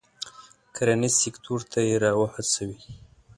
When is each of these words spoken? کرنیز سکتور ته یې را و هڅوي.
کرنیز 0.75 1.13
سکتور 1.23 1.59
ته 1.71 1.79
یې 1.87 1.95
را 2.03 2.11
و 2.19 2.23
هڅوي. 2.33 2.79